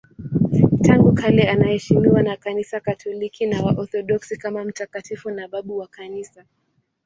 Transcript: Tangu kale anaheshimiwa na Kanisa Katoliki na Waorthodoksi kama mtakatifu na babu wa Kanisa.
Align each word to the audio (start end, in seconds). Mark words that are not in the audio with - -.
Tangu 0.83 1.13
kale 1.13 1.49
anaheshimiwa 1.49 2.23
na 2.23 2.37
Kanisa 2.37 2.79
Katoliki 2.79 3.45
na 3.45 3.63
Waorthodoksi 3.63 4.37
kama 4.37 4.63
mtakatifu 4.65 5.29
na 5.31 5.47
babu 5.47 5.77
wa 5.77 5.87
Kanisa. 5.87 6.45